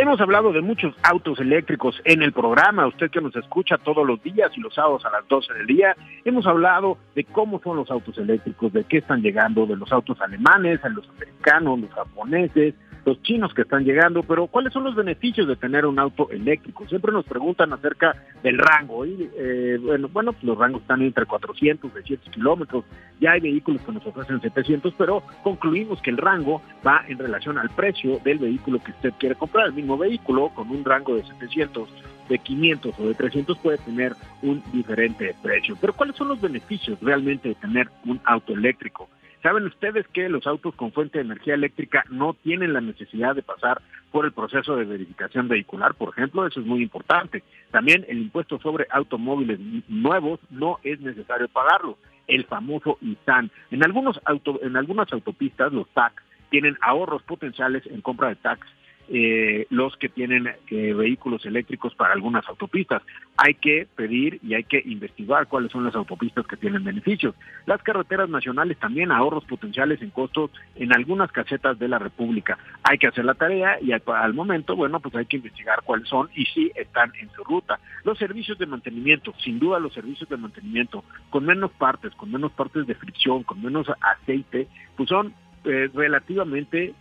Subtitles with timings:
[0.00, 4.22] Hemos hablado de muchos autos eléctricos en el programa, usted que nos escucha todos los
[4.22, 7.90] días y los sábados a las 12 del día, hemos hablado de cómo son los
[7.90, 12.74] autos eléctricos, de qué están llegando, de los autos alemanes, a los americanos, los japoneses,
[13.04, 16.86] los chinos que están llegando, pero ¿cuáles son los beneficios de tener un auto eléctrico?
[16.88, 19.06] Siempre nos preguntan acerca del rango.
[19.06, 22.84] Y, eh, bueno, bueno, pues los rangos están entre 400, 600 kilómetros.
[23.20, 27.58] Ya hay vehículos que nos ofrecen 700, pero concluimos que el rango va en relación
[27.58, 29.66] al precio del vehículo que usted quiere comprar.
[29.66, 31.88] El mismo vehículo con un rango de 700
[32.28, 35.76] de 500 o de 300 puede tener un diferente precio.
[35.80, 39.08] Pero ¿cuáles son los beneficios realmente de tener un auto eléctrico?
[39.42, 43.42] ¿Saben ustedes que los autos con fuente de energía eléctrica no tienen la necesidad de
[43.42, 43.80] pasar
[44.12, 46.46] por el proceso de verificación vehicular, por ejemplo?
[46.46, 47.42] Eso es muy importante.
[47.70, 51.96] También el impuesto sobre automóviles nuevos no es necesario pagarlo,
[52.26, 53.50] el famoso ISAN.
[53.70, 58.66] En, algunos auto, en algunas autopistas los TAC tienen ahorros potenciales en compra de tax
[59.12, 63.02] eh, los que tienen eh, vehículos eléctricos para algunas autopistas.
[63.36, 67.34] Hay que pedir y hay que investigar cuáles son las autopistas que tienen beneficios.
[67.66, 72.56] Las carreteras nacionales también ahorros potenciales en costos en algunas casetas de la República.
[72.84, 76.30] Hay que hacer la tarea y al, momento, bueno, pues hay que investigar cuáles son
[76.36, 77.80] y si están en su ruta.
[78.04, 82.52] Los servicios de mantenimiento, sin duda los servicios de mantenimiento, con menos partes, con menos
[82.52, 86.94] partes de fricción, con menos aceite, pues son eh, relativamente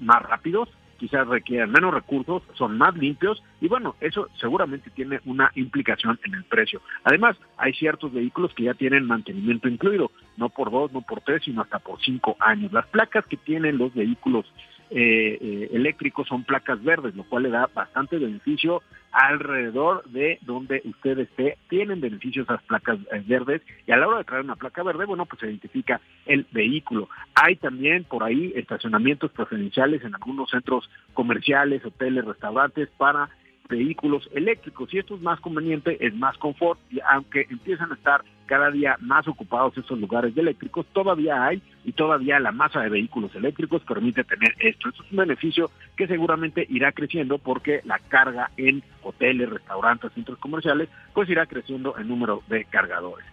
[0.00, 0.68] más rápidos,
[1.02, 6.34] quizás requieran menos recursos, son más limpios y bueno, eso seguramente tiene una implicación en
[6.34, 6.80] el precio.
[7.02, 11.42] Además, hay ciertos vehículos que ya tienen mantenimiento incluido, no por dos, no por tres,
[11.42, 12.72] sino hasta por cinco años.
[12.72, 14.46] Las placas que tienen los vehículos
[14.94, 20.82] eh, eh, eléctricos son placas verdes, lo cual le da bastante beneficio alrededor de donde
[20.84, 21.56] usted esté.
[21.68, 25.06] Tienen beneficios esas placas eh, verdes y a la hora de traer una placa verde,
[25.06, 27.08] bueno, pues se identifica el vehículo.
[27.34, 33.30] Hay también por ahí estacionamientos preferenciales en algunos centros comerciales, hoteles, restaurantes para
[33.72, 38.22] vehículos eléctricos y esto es más conveniente, es más confort y aunque empiezan a estar
[38.46, 42.90] cada día más ocupados esos lugares de eléctricos, todavía hay y todavía la masa de
[42.90, 44.90] vehículos eléctricos permite tener esto.
[44.90, 50.38] Esto es un beneficio que seguramente irá creciendo porque la carga en hoteles, restaurantes, centros
[50.38, 53.26] comerciales, pues irá creciendo el número de cargadores.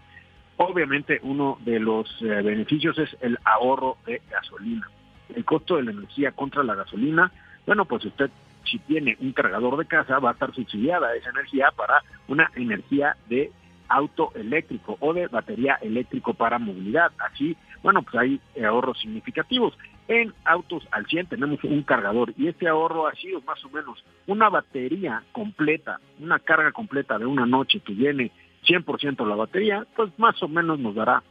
[0.56, 4.89] Obviamente uno de los eh, beneficios es el ahorro de gasolina.
[5.35, 7.31] El costo de la energía contra la gasolina,
[7.66, 8.31] bueno, pues usted
[8.69, 13.16] si tiene un cargador de casa, va a estar subsidiada esa energía para una energía
[13.28, 13.52] de
[13.88, 17.12] auto eléctrico o de batería eléctrico para movilidad.
[17.18, 19.74] Así, bueno, pues hay ahorros significativos.
[20.07, 24.03] En autos al 100 tenemos un cargador y este ahorro ha sido más o menos
[24.28, 28.31] una batería completa, una carga completa de una noche que viene
[28.66, 31.24] 100% la batería, pues más o menos nos dará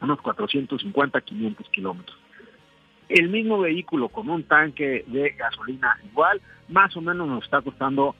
[0.00, 2.18] unos 450, 500 kilómetros.
[3.08, 8.14] El mismo vehículo con un tanque de gasolina igual, más o menos nos está costando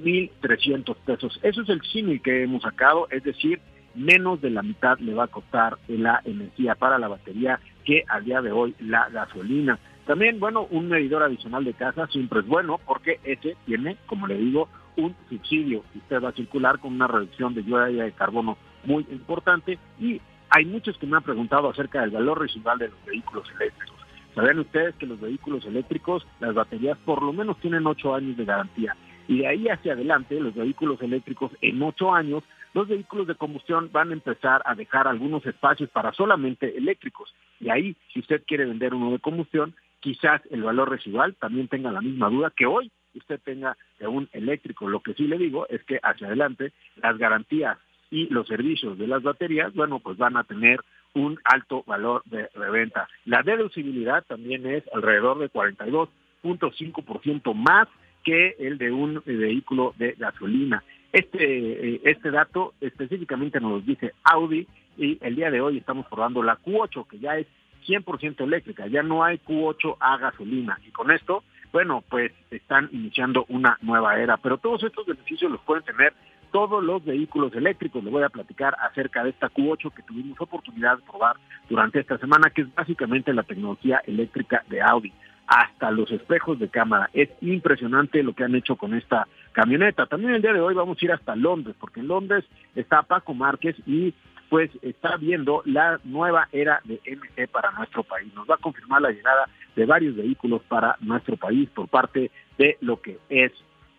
[0.00, 1.40] 1.300 pesos.
[1.42, 3.60] Eso es el símil que hemos sacado, es decir,
[3.94, 8.20] menos de la mitad le va a costar la energía para la batería que a
[8.20, 9.78] día de hoy la gasolina.
[10.06, 14.38] También, bueno, un medidor adicional de casa siempre es bueno porque ese tiene, como le
[14.38, 15.84] digo, un subsidio.
[15.94, 20.20] Usted va a circular con una reducción de huella de carbono muy importante y
[20.50, 23.97] hay muchos que me han preguntado acerca del valor residual de los vehículos eléctricos.
[24.34, 28.44] Saben ustedes que los vehículos eléctricos, las baterías por lo menos tienen ocho años de
[28.44, 28.96] garantía.
[29.26, 33.90] Y de ahí hacia adelante, los vehículos eléctricos en ocho años, los vehículos de combustión
[33.92, 37.34] van a empezar a dejar algunos espacios para solamente eléctricos.
[37.60, 41.92] Y ahí, si usted quiere vender uno de combustión, quizás el valor residual también tenga
[41.92, 44.88] la misma duda que hoy usted tenga de un eléctrico.
[44.88, 47.78] Lo que sí le digo es que hacia adelante las garantías
[48.10, 50.80] y los servicios de las baterías, bueno, pues van a tener
[51.18, 53.08] un alto valor de reventa.
[53.24, 57.88] La deducibilidad también es alrededor de 42.5% más
[58.24, 60.82] que el de un vehículo de gasolina.
[61.12, 64.66] Este, eh, este dato específicamente nos lo dice Audi
[64.98, 67.46] y el día de hoy estamos probando la Q8 que ya es
[67.86, 71.42] 100% eléctrica, ya no hay Q8 a gasolina y con esto,
[71.72, 76.12] bueno, pues están iniciando una nueva era, pero todos estos beneficios los pueden tener
[76.50, 78.02] todos los vehículos eléctricos.
[78.04, 81.36] Le voy a platicar acerca de esta Q8 que tuvimos oportunidad de probar
[81.68, 85.12] durante esta semana, que es básicamente la tecnología eléctrica de Audi.
[85.46, 87.08] Hasta los espejos de cámara.
[87.14, 90.04] Es impresionante lo que han hecho con esta camioneta.
[90.04, 93.32] También el día de hoy vamos a ir hasta Londres, porque en Londres está Paco
[93.32, 94.12] Márquez y
[94.50, 98.32] pues está viendo la nueva era de MG para nuestro país.
[98.34, 102.76] Nos va a confirmar la llegada de varios vehículos para nuestro país por parte de
[102.80, 103.52] lo que es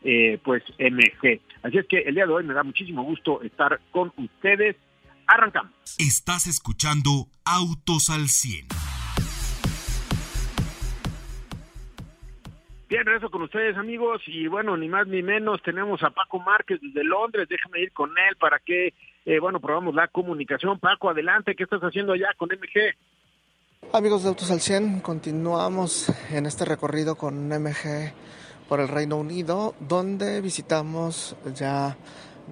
[0.03, 1.41] eh, pues MG.
[1.63, 4.75] Así es que el día de hoy me da muchísimo gusto estar con ustedes.
[5.27, 5.73] Arrancamos.
[5.97, 8.67] Estás escuchando Autos al 100.
[12.89, 16.79] Bien, regreso con ustedes amigos y bueno, ni más ni menos tenemos a Paco Márquez
[16.81, 20.79] desde Londres, déjame ir con él para que, eh, bueno, probamos la comunicación.
[20.79, 22.95] Paco, adelante, ¿qué estás haciendo allá con MG?
[23.93, 28.11] Amigos de Autos al 100, continuamos en este recorrido con MG
[28.69, 31.97] por el Reino Unido, donde visitamos ya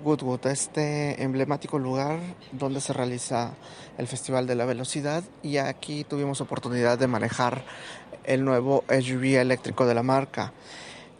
[0.03, 2.19] Goodwood, este emblemático lugar
[2.51, 3.53] donde se realiza
[3.99, 7.63] el Festival de la Velocidad y aquí tuvimos oportunidad de manejar
[8.23, 10.53] el nuevo SUV eléctrico de la marca,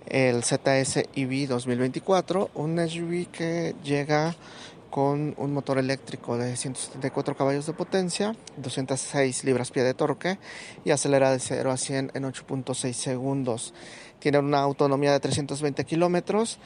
[0.07, 4.35] el ZS EV 2024, un SUV que llega
[4.97, 10.39] con un motor eléctrico de 174 caballos de potencia, 206 libras-pie de torque
[10.85, 13.75] y acelera de 0 a 100 en 8.6 segundos.
[14.17, 16.57] Tiene una autonomía de 320 kilómetros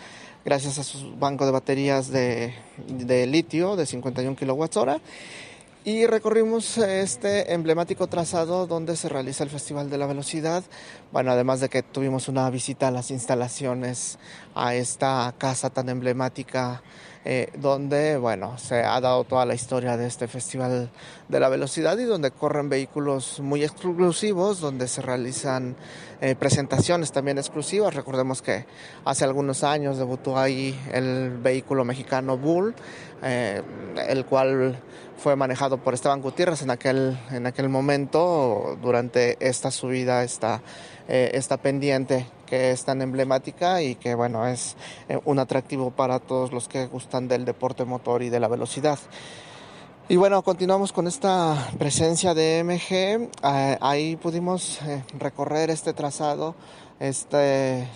[0.45, 2.54] gracias a su banco de baterías de,
[3.28, 5.01] litio de 51 kWh
[5.83, 10.63] y recorrimos este emblemático trazado donde se realiza el Festival de la Velocidad.
[11.12, 14.19] Bueno, además de que tuvimos una visita a las instalaciones,
[14.56, 16.81] a esta casa tan emblemática
[17.23, 20.89] eh, donde bueno se ha dado toda la historia de este festival
[21.27, 25.75] de la velocidad y donde corren vehículos muy exclusivos, donde se realizan
[26.19, 27.94] eh, presentaciones también exclusivas.
[27.94, 28.65] Recordemos que
[29.06, 32.73] hace algunos años debutó ahí el vehículo mexicano Bull,
[33.21, 33.62] eh,
[34.07, 34.79] el cual
[35.18, 40.63] fue manejado por Esteban Gutiérrez en aquel, en aquel momento durante esta subida, esta,
[41.11, 44.75] esta pendiente que es tan emblemática y que bueno es
[45.07, 48.99] eh, un atractivo para todos los que gustan del deporte motor y de la velocidad.
[50.09, 53.29] Y bueno, continuamos con esta presencia de MG.
[53.41, 56.55] Eh, ahí pudimos eh, recorrer este trazado,
[56.99, 57.87] este,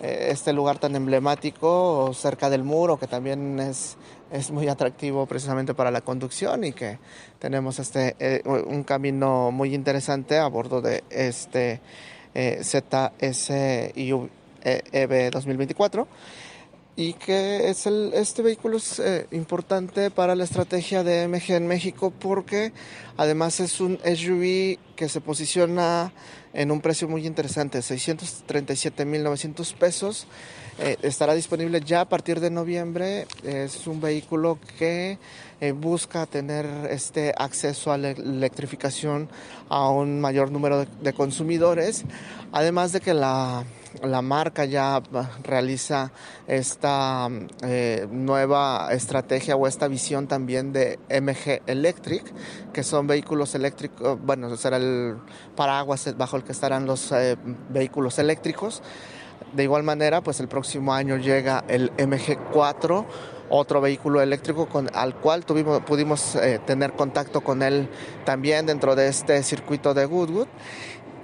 [0.00, 3.98] este lugar tan emblemático cerca del muro, que también es,
[4.32, 6.98] es muy atractivo precisamente para la conducción y que
[7.38, 11.82] tenemos este, un camino muy interesante a bordo de este
[12.38, 14.30] eh, ZSIV
[14.90, 16.06] EV 2024
[16.98, 22.12] y que es este vehículo es eh, importante para la estrategia de MG en México
[22.18, 22.72] porque
[23.16, 26.12] además es un SUV que se posiciona
[26.52, 30.26] en un precio muy interesante, 637.900 pesos.
[30.80, 33.28] Eh, estará disponible ya a partir de noviembre.
[33.44, 35.18] Es un vehículo que
[35.60, 39.28] eh, busca tener este acceso a la electrificación
[39.68, 42.04] a un mayor número de, consumidores,
[42.50, 43.64] además de que la,
[44.22, 45.02] marca ya
[45.42, 46.12] realiza
[46.46, 47.28] esta
[47.62, 52.24] eh, nueva estrategia o esta visión también de MG Electric,
[52.72, 55.16] que son vehículos eléctricos, bueno, será el
[55.56, 57.36] paraguas bajo el que estarán los eh,
[57.68, 58.82] vehículos eléctricos.
[59.52, 63.06] De igual manera, pues el próximo año llega el MG4
[63.50, 67.88] otro vehículo eléctrico con, al cual tuvimos, pudimos eh, tener contacto con él
[68.24, 70.48] también dentro de este circuito de Goodwood.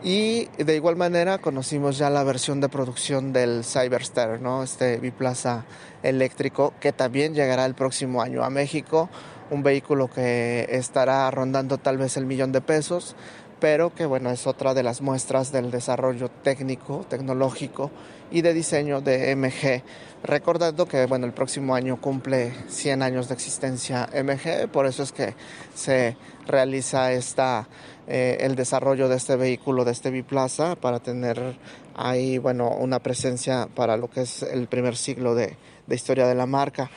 [0.06, 4.63] Y de igual manera conocimos ya la versión de producción del Cyberster, ¿no?
[4.63, 5.65] este biplaza
[6.03, 9.08] eléctrico que también llegará el próximo año a México.
[9.51, 13.17] Un vehículo que estará rondando tal vez el millón de pesos,
[13.65, 17.91] pero que bueno, es otra de las muestras del desarrollo técnico, tecnológico
[18.31, 19.83] y de diseño de MG.
[20.23, 25.13] Recordando que bueno, el próximo año cumple 100 años de existencia MG, por eso es
[25.13, 25.33] que
[25.75, 26.15] se
[26.47, 27.67] realiza esta,
[28.06, 31.56] eh, el desarrollo de este vehículo, de este biplaza, para tener
[31.94, 35.56] ahí bueno, una presencia para lo que es el primer siglo de,
[35.87, 36.91] de historia de la marca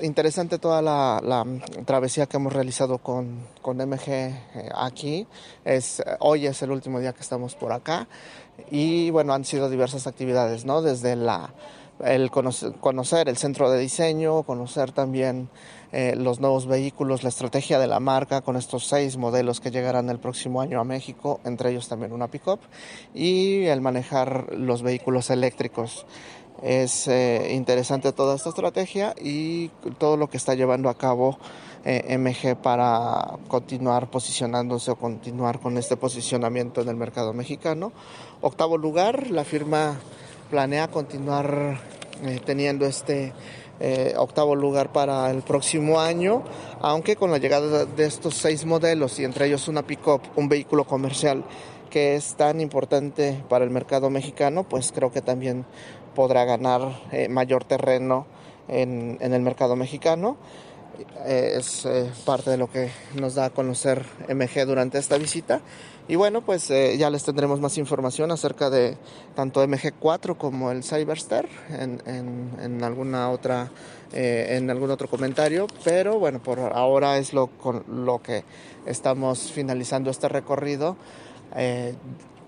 [0.00, 1.44] interesante toda la,
[1.84, 4.38] travesía que hemos realizado con, con MG eh,
[4.74, 5.26] aquí.
[5.64, 8.06] Es, hoy es el último día que estamos por acá
[8.70, 10.82] y bueno, han sido diversas actividades, ¿no?
[10.82, 11.52] Desde la,
[12.02, 15.48] el conocer, el centro de diseño, conocer también
[15.92, 20.10] eh, los nuevos vehículos, la estrategia de la marca con estos seis modelos que llegarán
[20.10, 22.60] el próximo año a México, entre ellos también una pickup,
[23.14, 26.06] y el manejar los vehículos eléctricos.
[26.62, 29.68] Es eh, interesante toda esta estrategia y
[29.98, 31.38] todo lo que está llevando a cabo
[31.84, 37.92] eh, MG para continuar posicionándose o continuar con este posicionamiento en el mercado mexicano.
[38.40, 39.98] Octavo lugar, la firma
[40.48, 41.80] planea continuar
[42.22, 43.32] eh, teniendo este
[44.16, 46.44] octavo lugar para el próximo año,
[46.80, 50.84] aunque con la llegada de estos seis modelos y entre ellos una pick-up, un vehículo
[50.84, 51.44] comercial
[51.94, 55.64] que es tan importante para el mercado mexicano, pues creo que también
[56.16, 58.26] podrá ganar eh, mayor terreno
[58.66, 60.36] en, en, el mercado mexicano.
[61.24, 65.60] Eh, es eh, parte de lo que nos da a conocer MG durante esta visita.
[66.08, 68.96] Y bueno, pues ya les tendremos más información acerca de
[69.36, 73.70] tanto MG4 como el Cyberster en, en, en alguna otra,
[74.12, 75.68] en algún otro comentario.
[75.84, 78.44] Pero bueno, por ahora es lo, con lo que
[78.84, 80.96] estamos finalizando este recorrido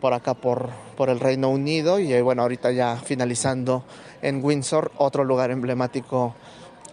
[0.00, 3.84] por acá por, por el Reino Unido y bueno, ahorita ya finalizando
[4.22, 6.34] en Windsor, otro lugar emblemático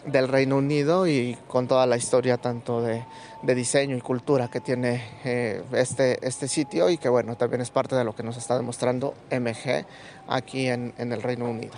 [0.06, 3.04] del Reino Unido y con toda la historia tanto de,
[3.42, 7.70] de diseño y cultura que tiene eh, este, este sitio y que bueno, también es
[7.70, 9.86] parte de lo que nos está demostrando MG
[10.28, 11.74] aquí en, en el Reino Unido.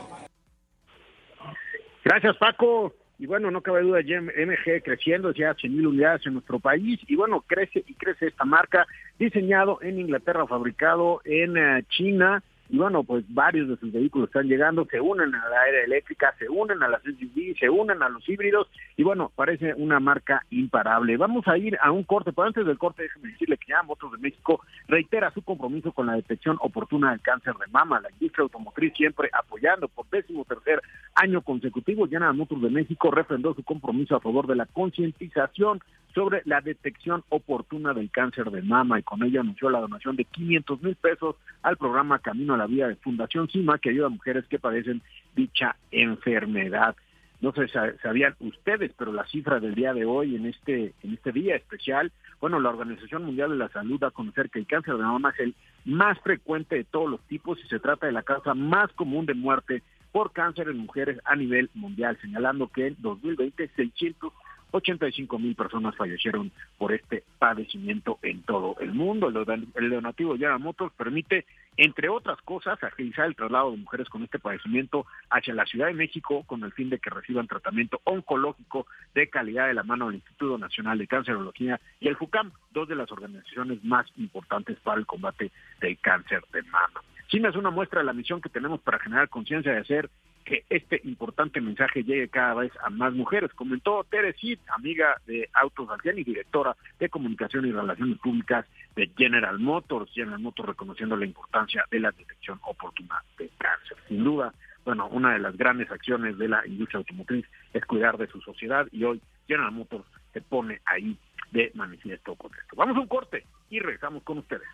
[2.03, 2.93] Gracias Paco.
[3.17, 6.99] Y bueno, no cabe duda, MG creciendo ya 100 mil unidades en nuestro país.
[7.07, 8.85] Y bueno, crece y crece esta marca,
[9.17, 14.47] diseñado en Inglaterra, fabricado en uh, China y bueno, pues varios de sus vehículos están
[14.47, 18.09] llegando, se unen a la era eléctrica, se unen a las SUV, se unen a
[18.09, 18.67] los híbridos
[18.97, 21.17] y bueno, parece una marca imparable.
[21.17, 24.11] Vamos a ir a un corte, pero antes del corte déjeme decirle que ya Motos
[24.11, 28.43] de México reitera su compromiso con la detección oportuna del cáncer de mama, la industria
[28.43, 30.81] automotriz siempre apoyando por décimo tercer
[31.15, 32.07] año consecutivo.
[32.07, 35.81] General Motors de México refrendó su compromiso a favor de la concientización
[36.13, 40.23] sobre la detección oportuna del cáncer de mama y con ello anunció la donación de
[40.23, 44.09] 500 mil pesos al programa Camino a la Vida de Fundación CIMA que ayuda a
[44.09, 45.01] mujeres que padecen
[45.35, 46.95] dicha enfermedad.
[47.41, 51.13] No sé si sabían ustedes, pero la cifra del día de hoy en este en
[51.13, 54.67] este día especial, bueno, la Organización Mundial de la Salud da a conocer que el
[54.67, 58.13] cáncer de mama es el más frecuente de todos los tipos y se trata de
[58.13, 62.87] la causa más común de muerte por cáncer en mujeres a nivel mundial, señalando que
[62.87, 64.33] en 2020 600
[64.75, 69.29] 85 mil personas fallecieron por este padecimiento en todo el mundo.
[69.29, 71.45] El donativo Motors permite,
[71.77, 75.93] entre otras cosas, agilizar el traslado de mujeres con este padecimiento hacia la Ciudad de
[75.93, 80.15] México con el fin de que reciban tratamiento oncológico de calidad de la mano del
[80.15, 85.05] Instituto Nacional de Cancerología y el FUCAM, dos de las organizaciones más importantes para el
[85.05, 87.01] combate del cáncer de mama.
[87.27, 90.09] China es una muestra de la misión que tenemos para generar conciencia de hacer
[90.45, 93.51] que este importante mensaje llegue cada vez a más mujeres.
[93.53, 94.35] Comentó Tere
[94.67, 100.11] amiga de Autos Algen y directora de Comunicación y Relaciones Públicas de General Motors.
[100.13, 103.97] General Motors reconociendo la importancia de la detección oportuna de cáncer.
[104.07, 104.53] Sin duda,
[104.85, 108.87] bueno, una de las grandes acciones de la industria automotriz es cuidar de su sociedad
[108.91, 111.17] y hoy General Motors se pone ahí
[111.51, 112.75] de manifiesto con esto.
[112.75, 114.67] Vamos a un corte y regresamos con ustedes.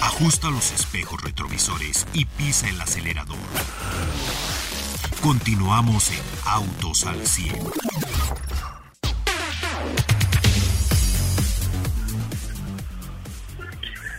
[0.00, 3.36] Ajusta los espejos retrovisores y pisa el acelerador.
[5.22, 7.54] Continuamos en Autos al 100.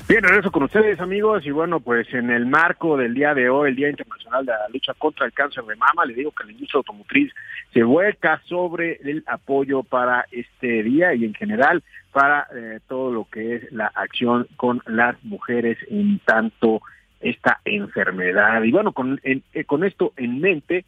[0.07, 3.69] Bien, regreso con ustedes amigos y bueno, pues en el marco del día de hoy,
[3.69, 6.51] el Día Internacional de la Lucha contra el Cáncer de Mama, le digo que la
[6.51, 7.33] industria automotriz
[7.73, 11.81] se vuelca sobre el apoyo para este día y en general
[12.11, 16.83] para eh, todo lo que es la acción con las mujeres en tanto
[17.19, 18.61] esta enfermedad.
[18.61, 20.85] Y bueno, con, en, eh, con esto en mente,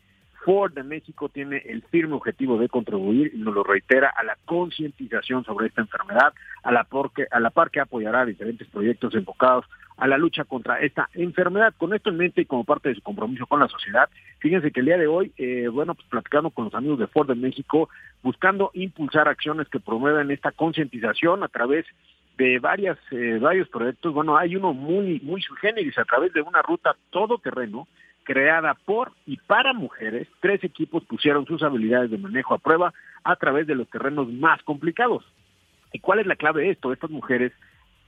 [0.48, 4.38] Ford de México tiene el firme objetivo de contribuir, y nos lo reitera, a la
[4.46, 9.66] concientización sobre esta enfermedad, a la, porque, a la par que apoyará diferentes proyectos enfocados
[9.98, 11.74] a la lucha contra esta enfermedad.
[11.78, 14.08] Con esto en mente y como parte de su compromiso con la sociedad,
[14.40, 17.28] fíjense que el día de hoy, eh, bueno, pues platicando con los amigos de Ford
[17.28, 17.90] de México,
[18.24, 21.86] buscando impulsar acciones que promuevan esta concientización a través
[22.38, 24.14] de varias eh, varios proyectos.
[24.14, 27.86] Bueno, hay uno muy muy generis a través de una ruta todoterreno
[28.28, 32.94] creada por y para mujeres, tres equipos pusieron sus habilidades de manejo a prueba
[33.24, 35.24] a través de los terrenos más complicados.
[35.94, 36.92] ¿Y cuál es la clave de esto?
[36.92, 37.54] Estas mujeres,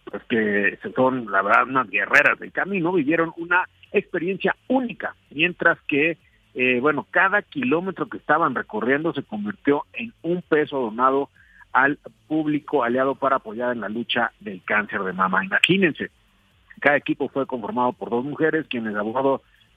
[0.03, 6.17] pues que son, la verdad, unas guerreras del camino, vivieron una experiencia única, mientras que,
[6.53, 11.29] eh, bueno, cada kilómetro que estaban recorriendo se convirtió en un peso donado
[11.71, 11.97] al
[12.27, 15.45] público aliado para apoyar en la lucha del cáncer de mama.
[15.45, 16.09] Imagínense,
[16.81, 19.01] cada equipo fue conformado por dos mujeres, quienes a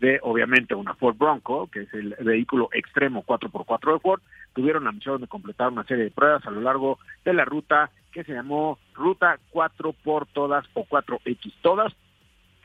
[0.02, 4.20] de obviamente una Ford Bronco, que es el vehículo extremo 4x4 de Ford,
[4.52, 7.88] tuvieron la misión de completar una serie de pruebas a lo largo de la ruta
[8.10, 11.92] que se llamó Ruta 4 por todas o 4X todas.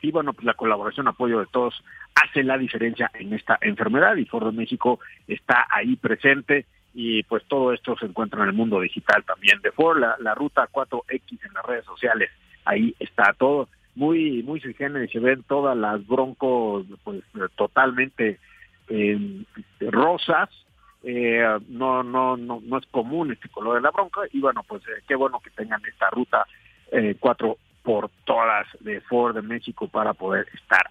[0.02, 1.76] Y bueno, pues la colaboración, apoyo de todos
[2.16, 6.66] hace la diferencia en esta enfermedad y Ford de México está ahí presente.
[6.96, 10.34] Y pues todo esto se encuentra en el mundo digital también de Ford, la, la
[10.34, 12.32] ruta 4X en las redes sociales,
[12.66, 17.24] ahí está todo muy muy sui se ven todas las broncos pues
[17.56, 18.40] totalmente
[19.80, 20.50] rosas,
[21.04, 25.16] no, no, no, no es común este color de la bronca y bueno, pues qué
[25.16, 26.46] bueno que tengan esta ruta
[27.20, 30.90] 4 por todas de Ford de México para poder estar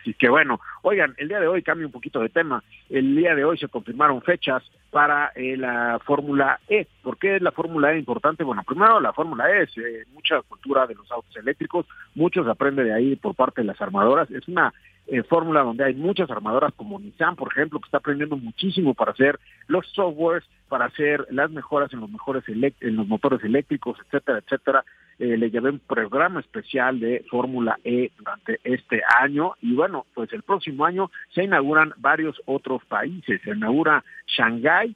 [0.00, 2.62] Así que bueno, oigan, el día de hoy cambia un poquito de tema.
[2.88, 6.86] El día de hoy se confirmaron fechas para eh, la Fórmula E.
[7.02, 8.44] ¿Por qué es la Fórmula E importante?
[8.44, 12.84] Bueno, primero la Fórmula E es eh, mucha cultura de los autos eléctricos, muchos aprende
[12.84, 14.30] de ahí por parte de las armadoras.
[14.30, 14.72] Es una
[15.06, 19.12] eh, fórmula donde hay muchas armadoras como Nissan, por ejemplo, que está aprendiendo muchísimo para
[19.12, 24.38] hacer los softwares, para hacer las mejoras en los mejores en los motores eléctricos, etcétera,
[24.38, 24.84] etcétera
[25.18, 30.32] eh, le llevé un programa especial de Fórmula E durante este año y bueno, pues
[30.32, 34.94] el próximo año se inauguran varios otros países, se inaugura Shanghái,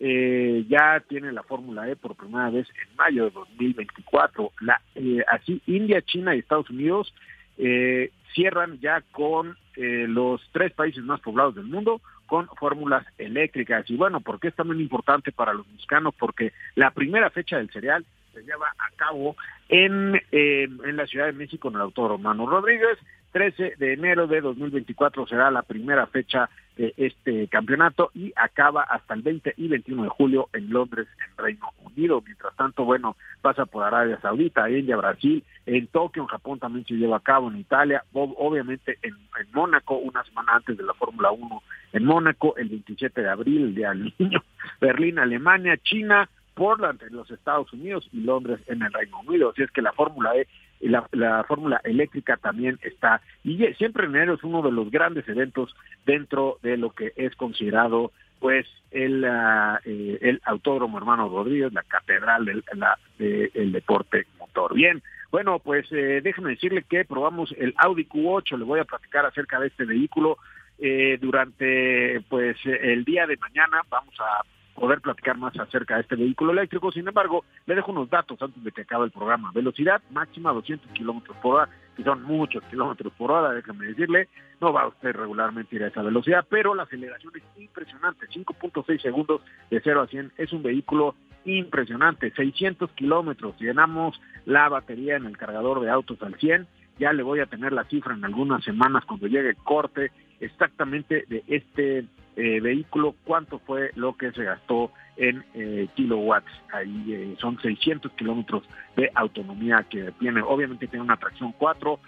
[0.00, 5.22] eh, ya tiene la Fórmula E por primera vez en mayo de 2024, la, eh,
[5.28, 7.14] así India, China y Estados Unidos
[7.58, 13.88] eh, cierran ya con eh, los tres países más poblados del mundo con fórmulas eléctricas.
[13.90, 16.14] Y bueno, ¿por qué es también importante para los mexicanos?
[16.18, 19.36] Porque la primera fecha del cereal se lleva a cabo
[19.68, 22.98] en, eh, en la Ciudad de México en el autor Romano Rodríguez.
[23.32, 29.14] 13 de enero de 2024 será la primera fecha de este campeonato y acaba hasta
[29.14, 32.22] el 20 y 21 de julio en Londres, en Reino Unido.
[32.24, 36.94] Mientras tanto, bueno, pasa por Arabia Saudita, India, Brasil, en Tokio, en Japón también se
[36.94, 41.30] lleva a cabo, en Italia, obviamente en, en Mónaco, una semana antes de la Fórmula
[41.30, 41.62] 1
[41.92, 44.42] en Mónaco, el 27 de abril, el Día del Niño,
[44.80, 49.50] Berlín, Alemania, China, Portland en los Estados Unidos y Londres en el Reino Unido.
[49.50, 50.46] Así es que la Fórmula E
[50.88, 53.20] la, la fórmula eléctrica también está.
[53.44, 58.12] Y siempre enero es uno de los grandes eventos dentro de lo que es considerado
[58.40, 64.74] pues el, uh, el Autódromo Hermano Rodríguez, la catedral del la, el deporte motor.
[64.74, 69.24] Bien, bueno, pues eh, déjeme decirle que probamos el Audi Q8, le voy a platicar
[69.24, 70.38] acerca de este vehículo
[70.80, 74.42] eh, durante pues el día de mañana, vamos a
[74.74, 76.90] poder platicar más acerca de este vehículo eléctrico.
[76.92, 79.52] Sin embargo, le dejo unos datos antes de que acabe el programa.
[79.52, 84.28] Velocidad máxima 200 kilómetros por hora, que son muchos kilómetros por hora, déjame decirle.
[84.60, 88.26] No va usted regularmente ir a esa velocidad, pero la aceleración es impresionante.
[88.28, 92.30] 5.6 segundos de 0 a 100 es un vehículo impresionante.
[92.30, 93.58] 600 kilómetros.
[93.60, 96.66] Llenamos la batería en el cargador de autos al 100.
[96.98, 101.24] Ya le voy a tener la cifra en algunas semanas cuando llegue el corte exactamente
[101.28, 102.04] de este
[102.36, 106.50] eh, vehículo, cuánto fue lo que se gastó en eh, kilowatts.
[106.72, 108.64] Ahí eh, son 600 kilómetros
[108.96, 110.40] de autonomía que tiene.
[110.40, 112.00] Obviamente tiene una tracción 4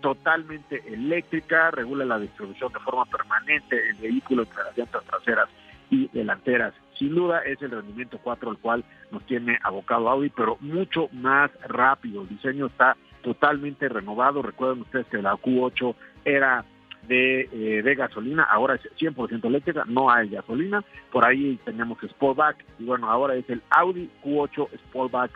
[0.00, 5.48] totalmente eléctrica, regula la distribución de forma permanente el vehículo entre las llantas traseras
[5.88, 6.74] y delanteras.
[6.98, 11.52] Sin duda es el rendimiento 4 al cual nos tiene abocado Audi, pero mucho más
[11.68, 12.22] rápido.
[12.22, 14.42] El diseño está totalmente renovado.
[14.42, 16.64] Recuerden ustedes que la Q8 era
[17.08, 22.64] de, eh, de gasolina, ahora es 100% eléctrica, no hay gasolina, por ahí tenemos Sportback
[22.78, 25.30] y bueno, ahora es el Audi Q8 Sportback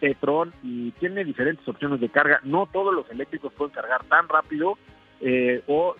[0.00, 4.78] e-tron y tiene diferentes opciones de carga, no todos los eléctricos pueden cargar tan rápido
[5.20, 5.94] eh, o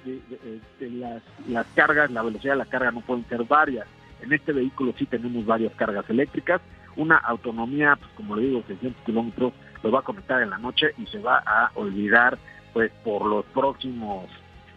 [0.81, 3.87] las, las cargas, la velocidad de la carga no pueden ser varias.
[4.21, 6.61] En este vehículo sí tenemos varias cargas eléctricas,
[6.97, 10.93] una autonomía, pues como le digo, 600 kilómetros, lo va a conectar en la noche
[10.99, 12.39] y se va a olvidar
[12.73, 14.29] pues por los próximos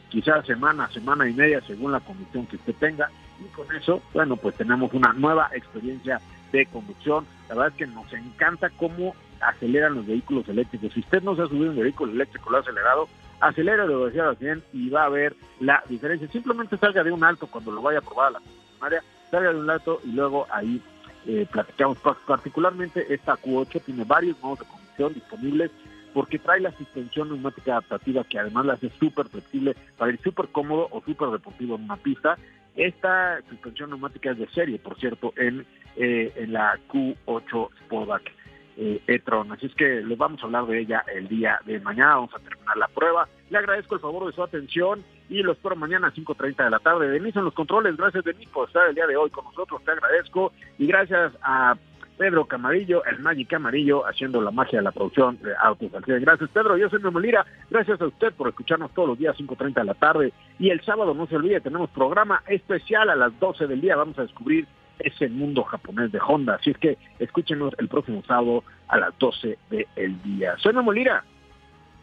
[0.10, 3.10] quizás semana, semana y media, según la conducción que usted tenga.
[3.40, 7.26] Y con eso, bueno, pues tenemos una nueva experiencia de conducción.
[7.50, 10.94] La verdad es que nos encanta cómo aceleran los vehículos eléctricos.
[10.94, 13.08] Si usted no se ha subido un vehículo eléctrico, lo ha acelerado,
[13.40, 16.28] acelera lo decía bien y va a ver la diferencia.
[16.30, 19.60] Simplemente salga de un alto cuando lo vaya a probar a la concesionaria, salga de
[19.60, 20.82] un alto y luego ahí
[21.28, 21.98] eh, platicamos.
[22.26, 25.72] Particularmente esta Q8 tiene varios modos de conducción disponibles
[26.16, 30.48] porque trae la suspensión neumática adaptativa que además la hace súper flexible para ir súper
[30.48, 32.38] cómodo o súper deportivo en una pista.
[32.74, 35.66] Esta suspensión neumática es de serie, por cierto, en,
[35.98, 38.32] eh, en la Q8 Sportback
[38.78, 39.52] eh, e-tron.
[39.52, 42.16] Así es que les vamos a hablar de ella el día de mañana.
[42.16, 43.28] Vamos a terminar la prueba.
[43.50, 46.80] Le agradezco el favor de su atención y lo espero mañana a 5.30 de la
[46.80, 47.10] tarde.
[47.10, 47.98] Denise en los controles.
[47.98, 49.84] Gracias, Denise, por estar el día de hoy con nosotros.
[49.84, 50.54] Te agradezco.
[50.78, 51.76] Y gracias a
[52.18, 56.78] Pedro Camarillo, el Magic Camarillo, haciendo la magia de la producción de Autos Gracias, Pedro.
[56.78, 57.46] Yo soy Memo Lira.
[57.70, 60.34] Gracias a usted por escucharnos todos los días, 5.30 de la tarde.
[60.60, 63.96] Y el sábado, no se olvide, tenemos programa especial a las 12 del día.
[63.96, 64.68] Vamos a descubrir
[65.00, 66.56] ese mundo japonés de Honda.
[66.56, 70.56] Así es que escúchenos el próximo sábado a las 12 del día.
[70.58, 71.24] Soy Memo Lira.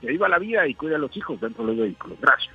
[0.01, 2.18] Que viva la vida y cuida a los hijos dentro de los vehículos.
[2.20, 2.55] Gracias.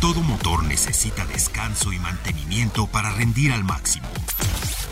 [0.00, 4.06] Todo motor necesita descanso y mantenimiento para rendir al máximo.